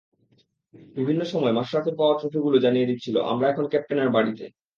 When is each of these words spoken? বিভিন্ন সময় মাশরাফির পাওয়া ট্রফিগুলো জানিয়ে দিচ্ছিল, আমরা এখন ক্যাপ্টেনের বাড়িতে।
বিভিন্ন 0.95 1.21
সময় 1.23 1.53
মাশরাফির 1.53 1.95
পাওয়া 1.97 2.15
ট্রফিগুলো 2.19 2.57
জানিয়ে 2.59 2.89
দিচ্ছিল, 2.89 3.15
আমরা 3.31 3.45
এখন 3.49 3.65
ক্যাপ্টেনের 3.67 4.09
বাড়িতে। 4.09 4.45